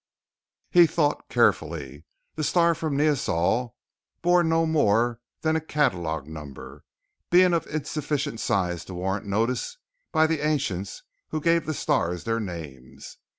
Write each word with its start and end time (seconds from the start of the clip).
He 0.71 0.87
thought 0.87 1.29
carefully. 1.29 2.05
The 2.33 2.43
star 2.43 2.73
from 2.73 2.99
Sol 3.17 3.75
bore 4.23 4.43
no 4.43 4.65
more 4.65 5.21
than 5.41 5.55
a 5.55 5.61
catalog 5.61 6.25
number, 6.25 6.83
being 7.29 7.53
of 7.53 7.67
insufficient 7.67 8.39
size 8.39 8.83
to 8.85 8.95
warrant 8.95 9.27
notice 9.27 9.77
by 10.11 10.25
the 10.25 10.43
ancients 10.43 11.03
who 11.27 11.39
gave 11.39 11.67
the 11.67 11.75
stars 11.75 12.23
their 12.23 12.39
names. 12.39 13.17